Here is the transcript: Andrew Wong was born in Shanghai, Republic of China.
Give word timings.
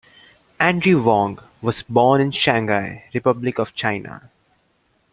Andrew 0.59 0.99
Wong 1.03 1.37
was 1.61 1.83
born 1.83 2.21
in 2.21 2.31
Shanghai, 2.31 3.03
Republic 3.13 3.59
of 3.59 3.75
China. 3.75 4.31